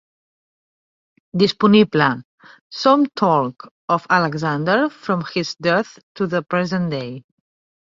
Disponible: 1.41 2.23
"Some 2.71 3.05
Talk 3.15 3.69
of 3.87 4.07
Alexander, 4.09 4.89
from 4.89 5.23
his 5.31 5.53
death 5.61 5.99
to 6.15 6.25
the 6.25 6.41
present 6.41 6.89
day". 6.89 7.23